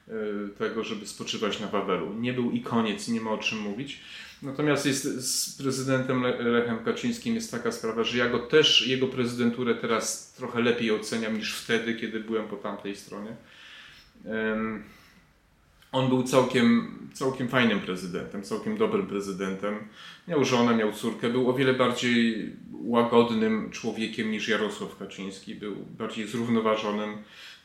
e, 0.08 0.12
tego, 0.58 0.84
żeby 0.84 1.06
spoczywać 1.06 1.60
na 1.60 1.66
Wawelu. 1.66 2.14
Nie 2.14 2.32
był 2.32 2.50
i 2.50 2.60
koniec, 2.60 3.08
nie 3.08 3.20
ma 3.20 3.30
o 3.30 3.38
czym 3.38 3.58
mówić. 3.58 4.00
Natomiast 4.42 4.86
jest 4.86 5.04
z 5.04 5.56
prezydentem 5.62 6.22
Lechem 6.38 6.84
Kaczyńskim 6.84 7.34
jest 7.34 7.50
taka 7.50 7.72
sprawa, 7.72 8.04
że 8.04 8.18
ja 8.18 8.28
go 8.28 8.38
też, 8.38 8.86
jego 8.86 9.06
prezydenturę 9.08 9.74
teraz 9.74 10.32
trochę 10.32 10.60
lepiej 10.60 10.90
oceniam 10.90 11.36
niż 11.36 11.54
wtedy, 11.54 11.94
kiedy 11.94 12.20
byłem 12.20 12.48
po 12.48 12.56
tamtej 12.56 12.96
stronie. 12.96 13.36
On 15.92 16.08
był 16.08 16.22
całkiem, 16.22 16.98
całkiem 17.12 17.48
fajnym 17.48 17.80
prezydentem, 17.80 18.42
całkiem 18.42 18.76
dobrym 18.76 19.06
prezydentem. 19.06 19.78
Miał 20.28 20.44
żonę, 20.44 20.74
miał 20.74 20.92
córkę, 20.92 21.30
był 21.30 21.50
o 21.50 21.52
wiele 21.52 21.74
bardziej 21.74 22.52
łagodnym 22.72 23.70
człowiekiem 23.70 24.30
niż 24.30 24.48
Jarosław 24.48 24.98
Kaczyński. 24.98 25.54
Był 25.54 25.76
bardziej 25.98 26.26
zrównoważonym, 26.26 27.16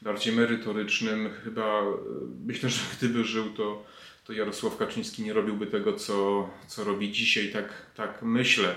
bardziej 0.01 0.35
merytorycznym. 0.35 1.29
Chyba 1.43 1.83
myślę, 2.45 2.69
że 2.69 2.79
gdyby 2.97 3.23
żył, 3.23 3.49
to, 3.49 3.85
to 4.25 4.33
Jarosław 4.33 4.77
Kaczyński 4.77 5.23
nie 5.23 5.33
robiłby 5.33 5.67
tego, 5.67 5.93
co, 5.93 6.49
co 6.67 6.83
robi 6.83 7.11
dzisiaj. 7.11 7.51
Tak, 7.51 7.85
tak 7.95 8.23
myślę. 8.23 8.75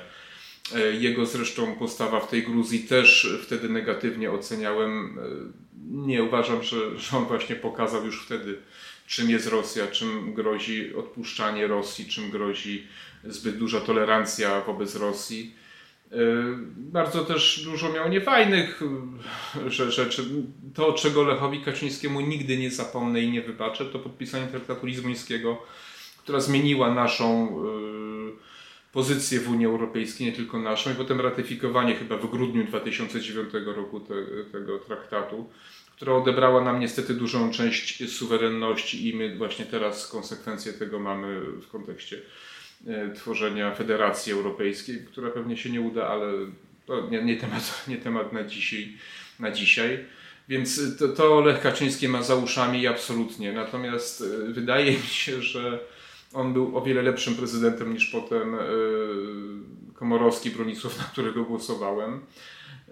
E, 0.75 0.92
jego 0.92 1.26
zresztą 1.26 1.75
postawa 1.75 2.21
w 2.21 2.30
tej 2.30 2.42
Gruzji 2.42 2.80
też 2.80 3.38
wtedy 3.42 3.69
negatywnie 3.69 4.33
oceniałem. 4.33 5.19
E, 5.19 5.23
nie 5.90 6.23
uważam, 6.23 6.62
że, 6.62 6.99
że 6.99 7.16
on 7.16 7.25
właśnie 7.25 7.57
pokazał 7.57 8.07
już 8.07 8.25
wtedy, 8.25 8.59
czym 9.11 9.31
jest 9.31 9.47
Rosja, 9.47 9.87
czym 9.87 10.35
grozi 10.35 10.95
odpuszczanie 10.95 11.67
Rosji, 11.67 12.07
czym 12.07 12.31
grozi 12.31 12.87
zbyt 13.25 13.59
duża 13.59 13.81
tolerancja 13.81 14.61
wobec 14.61 14.97
Rosji. 14.97 15.55
E, 16.12 16.17
bardzo 16.76 17.25
też 17.25 17.64
dużo 17.64 17.93
miał 17.93 18.09
niefajnych 18.09 18.81
rzeczy. 19.67 20.25
To, 20.75 20.93
czego 20.93 21.23
Lechowi 21.23 21.61
Kaczyńskiemu 21.61 22.21
nigdy 22.21 22.57
nie 22.57 22.71
zapomnę 22.71 23.21
i 23.21 23.31
nie 23.31 23.43
wybaczę, 23.43 23.85
to 23.85 23.99
podpisanie 23.99 24.47
traktatu 24.47 24.87
lizbońskiego, 24.87 25.62
która 26.19 26.40
zmieniła 26.40 26.95
naszą 26.95 27.57
pozycję 28.93 29.40
w 29.40 29.50
Unii 29.50 29.67
Europejskiej, 29.67 30.26
nie 30.26 30.33
tylko 30.33 30.59
naszą, 30.59 30.93
i 30.93 30.95
potem 30.95 31.21
ratyfikowanie 31.21 31.95
chyba 31.95 32.17
w 32.17 32.31
grudniu 32.31 32.64
2009 32.64 33.52
roku 33.67 34.00
te, 34.00 34.14
tego 34.52 34.79
traktatu, 34.79 35.50
która 36.00 36.14
odebrała 36.14 36.64
nam 36.64 36.80
niestety 36.80 37.14
dużą 37.14 37.50
część 37.50 38.12
suwerenności 38.12 39.09
i 39.09 39.14
my 39.14 39.37
właśnie 39.37 39.64
teraz 39.64 40.09
konsekwencje 40.09 40.73
tego 40.73 40.99
mamy 40.99 41.40
w 41.40 41.69
kontekście 41.69 42.21
e, 42.87 43.14
tworzenia 43.14 43.75
Federacji 43.75 44.33
Europejskiej, 44.33 45.04
która 45.07 45.30
pewnie 45.30 45.57
się 45.57 45.71
nie 45.71 45.80
uda, 45.80 46.09
ale 46.09 46.33
to 46.87 47.09
nie, 47.11 47.23
nie 47.23 47.37
temat, 47.37 47.83
nie 47.88 47.97
temat 47.97 48.33
na, 48.33 48.45
dzisiaj, 48.45 48.92
na 49.40 49.50
dzisiaj. 49.50 50.04
Więc 50.49 50.99
to, 50.99 51.09
to 51.09 51.40
Lech 51.40 51.61
Kaczyński 51.61 52.09
ma 52.09 52.23
za 52.23 52.35
uszami 52.35 52.87
absolutnie. 52.87 53.52
Natomiast 53.52 54.23
e, 54.23 54.52
wydaje 54.52 54.92
mi 54.92 55.07
się, 55.07 55.42
że 55.42 55.78
on 56.33 56.52
był 56.52 56.78
o 56.78 56.83
wiele 56.83 57.02
lepszym 57.02 57.35
prezydentem 57.35 57.92
niż 57.95 58.07
potem 58.07 58.54
e, 58.54 58.59
Komorowski, 59.95 60.50
Bronisław, 60.50 60.99
na 60.99 61.04
którego 61.04 61.45
głosowałem. 61.45 62.21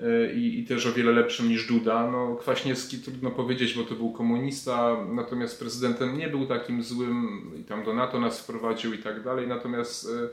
E, 0.03 0.33
I, 0.33 0.59
I, 0.59 0.65
też 0.65 0.87
o 0.87 0.93
wiele 0.93 1.13
lepszym 1.13 1.49
niż 1.49 1.67
Duda. 1.67 2.11
No, 2.11 2.37
Kwaśniewski 2.41 2.99
trudno 2.99 3.31
powiedzieć, 3.31 3.75
bo 3.75 3.83
to 3.83 3.95
był 3.95 4.13
komunista, 4.13 4.97
natomiast 5.09 5.59
prezydentem 5.59 6.19
nie 6.19 6.29
był 6.29 6.47
takim 6.47 6.83
złym 6.83 7.51
i 7.61 7.65
tam 7.65 7.85
do 7.85 7.95
NATO 7.95 8.21
nas 8.21 8.41
wprowadził 8.41 8.95
i 8.95 8.99
tak 8.99 9.23
dalej. 9.23 9.49
Natomiast 9.49 10.09
e, 10.09 10.29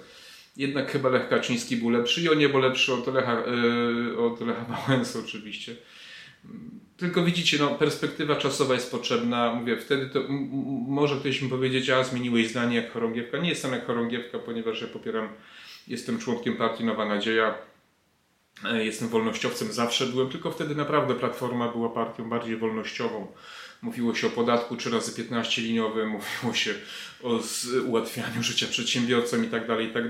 jednak 0.58 0.92
chyba 0.92 1.10
Lech 1.10 1.30
Kaczyński 1.30 1.78
był 1.78 1.90
lepszy 1.90 2.22
i 2.22 2.30
on 2.30 2.38
nie 2.38 2.50
był 2.50 2.60
lepszy 2.60 2.94
od 2.94 3.14
Lecha, 3.14 3.44
od 4.18 4.42
Lecha 4.42 4.66
Wałęsy 4.88 5.20
oczywiście. 5.20 5.76
Tylko 6.98 7.24
widzicie, 7.24 7.58
no, 7.60 7.68
perspektywa 7.68 8.36
czasowa 8.36 8.74
jest 8.74 8.92
potrzebna. 8.92 9.54
Mówię, 9.54 9.78
wtedy 9.78 10.06
to 10.06 10.20
może 10.88 11.16
ktoś 11.16 11.42
mi 11.42 11.50
powiedzieć, 11.50 11.90
a 11.90 12.04
zmieniłeś 12.04 12.50
zdanie 12.50 12.76
jak 12.76 12.92
chorągiewka. 12.92 13.38
Nie 13.38 13.50
jestem 13.50 13.72
jak 13.72 13.86
chorągiewka, 13.86 14.40
ponieważ 14.40 14.82
ja 14.82 14.88
popieram, 14.88 15.30
jestem 15.88 16.20
członkiem 16.20 16.58
partii 16.58 16.84
Nowa 16.84 17.06
Nadzieja. 17.06 17.56
E, 18.64 18.86
jestem 18.86 19.10
wolnościowcem, 19.10 19.74
zawsze 19.74 20.06
byłem, 20.06 20.30
tylko 20.30 20.52
wtedy 20.52 20.76
naprawdę 20.76 21.16
Platforma 21.16 21.72
była 21.72 21.90
partią 21.90 22.30
bardziej 22.30 22.58
wolnościową. 22.58 23.28
Mówiło 23.82 24.16
się 24.16 24.28
o 24.28 24.30
podatku 24.30 24.76
3 24.76 24.90
razy 24.90 25.16
15 25.16 25.62
liniowym, 25.62 26.10
mówiło 26.18 26.54
się 26.54 26.74
o 27.24 27.40
ułatwianiu 27.88 28.44
życia 28.44 28.68
przedsiębiorcom 28.68 29.46
i 29.46 29.48
tak 29.48 29.68
dalej, 29.68 29.88
i 29.88 29.94
tak. 29.94 30.04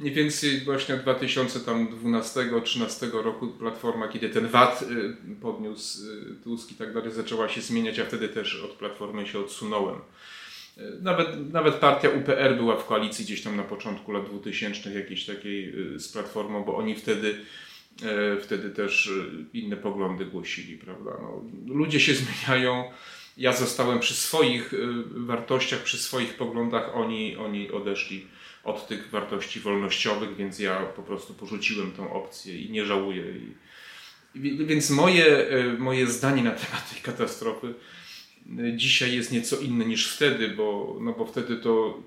Mniej 0.00 0.14
więcej 0.14 0.60
właśnie 0.60 0.94
od 0.94 1.00
2012-2013 1.00 3.12
roku 3.12 3.48
Platforma, 3.48 4.08
kiedy 4.08 4.28
ten 4.28 4.48
VAT 4.48 4.82
y, 4.82 5.16
podniósł 5.40 6.10
y, 6.10 6.34
Tusk 6.44 6.72
i 6.72 6.74
tak 6.74 6.94
dalej, 6.94 7.12
zaczęła 7.12 7.48
się 7.48 7.60
zmieniać, 7.60 7.98
a 7.98 8.04
wtedy 8.04 8.28
też 8.28 8.62
od 8.64 8.70
Platformy 8.70 9.26
się 9.26 9.38
odsunąłem. 9.38 10.00
Y, 10.78 11.02
nawet, 11.02 11.52
nawet 11.52 11.74
partia 11.74 12.08
UPR 12.08 12.56
była 12.56 12.76
w 12.76 12.86
koalicji 12.86 13.24
gdzieś 13.24 13.42
tam 13.42 13.56
na 13.56 13.62
początku 13.62 14.12
lat 14.12 14.24
2000 14.24 14.92
jakiejś 14.92 15.26
takiej 15.26 15.74
z 15.96 16.08
Platformą, 16.08 16.64
bo 16.64 16.76
oni 16.76 16.94
wtedy 16.94 17.34
E, 18.02 18.40
wtedy 18.40 18.70
też 18.70 19.06
e, 19.06 19.58
inne 19.58 19.76
poglądy 19.76 20.26
głosili, 20.26 20.78
prawda? 20.78 21.10
No, 21.22 21.42
ludzie 21.66 22.00
się 22.00 22.14
zmieniają. 22.14 22.90
Ja 23.36 23.52
zostałem 23.52 24.00
przy 24.00 24.14
swoich 24.14 24.74
e, 24.74 24.76
wartościach, 25.06 25.82
przy 25.82 25.98
swoich 25.98 26.34
poglądach, 26.34 26.96
oni, 26.96 27.36
oni 27.36 27.70
odeszli, 27.70 28.26
od 28.64 28.88
tych 28.88 29.10
wartości 29.10 29.60
wolnościowych, 29.60 30.36
więc 30.36 30.58
ja 30.58 30.76
po 30.80 31.02
prostu 31.02 31.34
porzuciłem 31.34 31.92
tą 31.92 32.12
opcję 32.12 32.58
i 32.58 32.70
nie 32.70 32.84
żałuję. 32.84 33.24
Więc 34.34 34.90
moje, 34.90 35.48
e, 35.48 35.72
moje 35.72 36.06
zdanie 36.06 36.42
na 36.42 36.50
temat 36.50 36.90
tej 36.92 37.02
katastrofy 37.02 37.66
e, 37.66 37.74
dzisiaj 38.76 39.14
jest 39.14 39.32
nieco 39.32 39.56
inne 39.56 39.84
niż 39.84 40.08
wtedy, 40.08 40.48
bo, 40.48 40.96
no 41.00 41.12
bo 41.12 41.26
wtedy 41.26 41.56
to, 41.56 42.02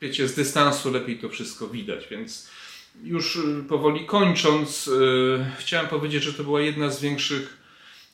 wiecie, 0.00 0.28
z 0.28 0.34
dystansu 0.34 0.92
lepiej 0.92 1.18
to 1.18 1.28
wszystko 1.28 1.68
widać, 1.68 2.08
więc 2.10 2.50
już 3.04 3.36
e, 3.36 3.62
powoli 3.68 4.06
kończąc, 4.06 4.90
chciałem 5.58 5.86
powiedzieć, 5.86 6.22
że 6.22 6.32
to 6.32 6.44
była 6.44 6.60
jedna 6.60 6.90
z 6.90 7.00
większych 7.00 7.56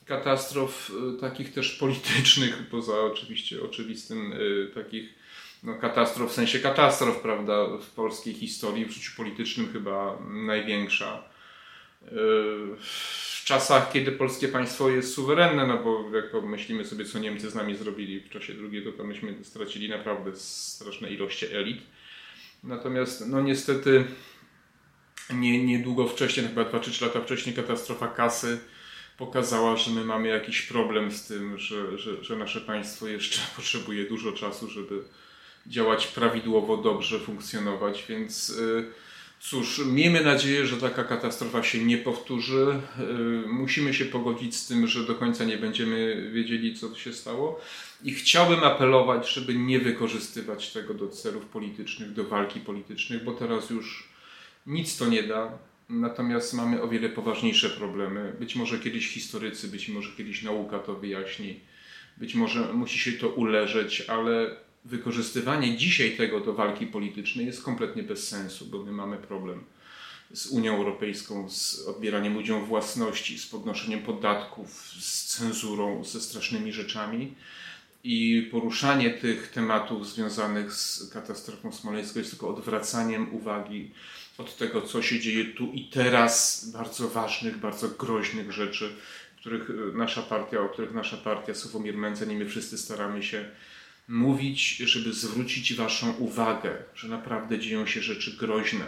katastrof 0.05 0.91
takich 1.21 1.53
też 1.53 1.71
politycznych, 1.71 2.67
poza 2.71 3.01
oczywiście 3.01 3.63
oczywistym 3.63 4.33
takich 4.75 5.23
no, 5.63 5.75
katastrof, 5.75 6.31
w 6.31 6.33
sensie 6.33 6.59
katastrof, 6.59 7.21
prawda, 7.21 7.77
w 7.77 7.89
polskiej 7.89 8.33
historii, 8.33 8.85
w 8.85 8.91
życiu 8.91 9.11
politycznym 9.17 9.73
chyba 9.73 10.17
największa. 10.29 11.23
W 13.43 13.45
czasach, 13.45 13.91
kiedy 13.91 14.11
polskie 14.11 14.47
państwo 14.47 14.89
jest 14.89 15.13
suwerenne, 15.13 15.67
no 15.67 15.77
bo 15.77 16.15
jak 16.15 16.31
pomyślimy 16.31 16.85
sobie, 16.85 17.05
co 17.05 17.19
Niemcy 17.19 17.49
z 17.49 17.55
nami 17.55 17.75
zrobili 17.75 18.19
w 18.19 18.29
czasie 18.29 18.53
II, 18.53 18.85
to 18.97 19.03
myśmy 19.03 19.35
stracili 19.43 19.89
naprawdę 19.89 20.35
straszne 20.35 21.09
ilości 21.09 21.45
elit. 21.55 21.81
Natomiast, 22.63 23.27
no 23.27 23.41
niestety, 23.41 24.05
nie, 25.33 25.65
niedługo 25.65 26.07
wcześniej, 26.07 26.47
chyba 26.47 26.63
2 26.63 26.79
czy 26.79 26.91
3 26.91 27.05
lata 27.05 27.21
wcześniej, 27.21 27.55
katastrofa 27.55 28.07
kasy 28.07 28.59
pokazała, 29.17 29.75
że 29.75 29.91
my 29.91 30.05
mamy 30.05 30.27
jakiś 30.27 30.61
problem 30.61 31.11
z 31.11 31.27
tym, 31.27 31.57
że, 31.57 31.97
że, 31.97 32.23
że 32.23 32.35
nasze 32.35 32.61
państwo 32.61 33.07
jeszcze 33.07 33.39
potrzebuje 33.55 34.05
dużo 34.05 34.31
czasu, 34.31 34.69
żeby 34.69 35.03
działać 35.67 36.07
prawidłowo, 36.07 36.77
dobrze 36.77 37.19
funkcjonować, 37.19 38.05
więc 38.09 38.49
y, 38.49 38.91
cóż, 39.43 39.81
miejmy 39.85 40.23
nadzieję, 40.23 40.65
że 40.65 40.77
taka 40.77 41.03
katastrofa 41.03 41.63
się 41.63 41.85
nie 41.85 41.97
powtórzy. 41.97 42.79
Y, 43.45 43.47
musimy 43.47 43.93
się 43.93 44.05
pogodzić 44.05 44.55
z 44.55 44.67
tym, 44.67 44.87
że 44.87 45.03
do 45.03 45.15
końca 45.15 45.43
nie 45.43 45.57
będziemy 45.57 46.29
wiedzieli, 46.33 46.75
co 46.75 46.95
się 46.95 47.13
stało. 47.13 47.61
I 48.03 48.13
chciałbym 48.13 48.63
apelować, 48.63 49.29
żeby 49.33 49.55
nie 49.55 49.79
wykorzystywać 49.79 50.71
tego 50.73 50.93
do 50.93 51.07
celów 51.07 51.45
politycznych, 51.45 52.13
do 52.13 52.23
walki 52.23 52.59
politycznych, 52.59 53.23
bo 53.23 53.31
teraz 53.31 53.69
już 53.69 54.09
nic 54.67 54.97
to 54.97 55.07
nie 55.07 55.23
da. 55.23 55.57
Natomiast 55.89 56.53
mamy 56.53 56.81
o 56.81 56.87
wiele 56.87 57.09
poważniejsze 57.09 57.69
problemy. 57.69 58.33
Być 58.39 58.55
może 58.55 58.79
kiedyś 58.79 59.07
historycy, 59.07 59.67
być 59.67 59.89
może 59.89 60.11
kiedyś 60.17 60.43
nauka 60.43 60.79
to 60.79 60.95
wyjaśni. 60.95 61.59
Być 62.17 62.35
może 62.35 62.73
musi 62.73 62.99
się 62.99 63.11
to 63.11 63.29
uleżeć, 63.29 64.01
ale 64.01 64.55
wykorzystywanie 64.85 65.77
dzisiaj 65.77 66.17
tego 66.17 66.39
do 66.39 66.53
walki 66.53 66.87
politycznej 66.87 67.45
jest 67.45 67.63
kompletnie 67.63 68.03
bez 68.03 68.27
sensu, 68.27 68.65
bo 68.65 68.83
my 68.83 68.91
mamy 68.91 69.17
problem 69.17 69.63
z 70.33 70.47
Unią 70.47 70.75
Europejską, 70.75 71.49
z 71.49 71.87
odbieraniem 71.87 72.33
ludziom 72.33 72.65
własności, 72.65 73.39
z 73.39 73.47
podnoszeniem 73.47 73.99
podatków, 73.99 74.71
z 74.99 75.25
cenzurą, 75.25 76.03
ze 76.03 76.21
strasznymi 76.21 76.73
rzeczami. 76.73 77.33
I 78.03 78.49
poruszanie 78.51 79.09
tych 79.09 79.51
tematów 79.51 80.09
związanych 80.09 80.73
z 80.73 81.09
katastrofą 81.09 81.71
smoleńską 81.71 82.19
jest 82.19 82.31
tylko 82.31 82.49
odwracaniem 82.49 83.35
uwagi 83.35 83.91
od 84.37 84.57
tego, 84.57 84.81
co 84.81 85.01
się 85.01 85.19
dzieje 85.19 85.45
tu 85.45 85.71
i 85.71 85.85
teraz, 85.85 86.65
bardzo 86.73 87.09
ważnych, 87.09 87.57
bardzo 87.57 87.89
groźnych 87.89 88.51
rzeczy, 88.51 88.95
których 89.37 89.69
nasza 89.93 90.21
partia, 90.21 90.59
o 90.61 90.69
których 90.69 90.93
nasza 90.93 91.17
partia 91.17 91.55
Sławomir 91.55 91.97
Mencen 91.97 92.31
i 92.31 92.35
my 92.35 92.45
wszyscy 92.45 92.77
staramy 92.77 93.23
się 93.23 93.45
mówić, 94.07 94.77
żeby 94.77 95.13
zwrócić 95.13 95.73
Waszą 95.73 96.13
uwagę, 96.13 96.83
że 96.95 97.07
naprawdę 97.07 97.59
dzieją 97.59 97.85
się 97.85 98.01
rzeczy 98.01 98.37
groźne. 98.37 98.85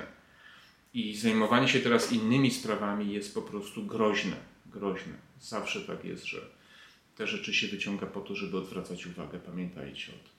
I 0.93 1.15
zajmowanie 1.15 1.67
się 1.67 1.79
teraz 1.79 2.11
innymi 2.11 2.51
sprawami 2.51 3.13
jest 3.13 3.33
po 3.33 3.41
prostu 3.41 3.85
groźne. 3.85 4.35
Groźne. 4.65 5.13
Zawsze 5.41 5.81
tak 5.81 6.05
jest, 6.05 6.25
że 6.25 6.41
te 7.15 7.27
rzeczy 7.27 7.53
się 7.53 7.67
wyciąga 7.67 8.05
po 8.05 8.21
to, 8.21 8.35
żeby 8.35 8.57
odwracać 8.57 9.07
uwagę. 9.07 9.39
Pamiętajcie 9.39 10.11
o 10.11 10.15
tym. 10.15 10.35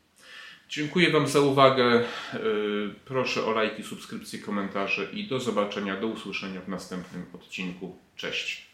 Dziękuję 0.68 1.10
Wam 1.10 1.28
za 1.28 1.40
uwagę. 1.40 2.04
Y, 2.34 2.94
proszę 3.04 3.44
o 3.44 3.50
lajki, 3.50 3.82
subskrypcje, 3.82 4.38
komentarze 4.38 5.08
i 5.12 5.28
do 5.28 5.40
zobaczenia, 5.40 6.00
do 6.00 6.06
usłyszenia 6.06 6.60
w 6.60 6.68
następnym 6.68 7.26
odcinku. 7.32 7.98
Cześć. 8.16 8.65